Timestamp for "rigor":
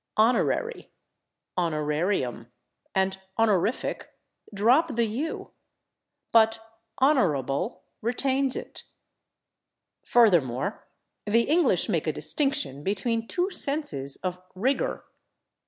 14.55-15.03